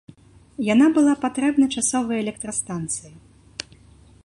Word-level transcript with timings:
Яна 0.67 0.87
была 0.95 1.13
патрэбна 1.25 1.65
часовай 1.77 2.17
электрастанцыі. 2.25 3.13